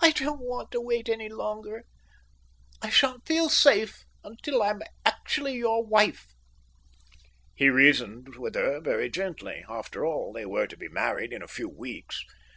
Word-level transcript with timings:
"I 0.00 0.10
don't 0.10 0.40
want 0.40 0.72
to 0.72 0.80
wait 0.80 1.08
any 1.08 1.28
longer. 1.28 1.84
I 2.82 2.90
shan't 2.90 3.24
feel 3.24 3.48
safe 3.48 4.04
till 4.42 4.64
I'm 4.64 4.82
actually 5.06 5.52
your 5.54 5.86
wife." 5.86 6.34
He 7.54 7.68
reasoned 7.70 8.34
with 8.34 8.56
her 8.56 8.80
very 8.80 9.08
gently. 9.10 9.64
After 9.68 10.04
all, 10.04 10.32
they 10.32 10.44
were 10.44 10.66
to 10.66 10.76
be 10.76 10.88
married 10.88 11.32
in 11.32 11.40
a 11.40 11.46
few 11.46 11.68
weeks. 11.68 12.24